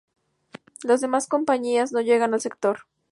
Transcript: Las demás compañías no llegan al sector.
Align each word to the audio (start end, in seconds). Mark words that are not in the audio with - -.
Las 0.81 0.99
demás 1.01 1.27
compañías 1.27 1.91
no 1.91 2.01
llegan 2.01 2.33
al 2.33 2.41
sector. 2.41 2.87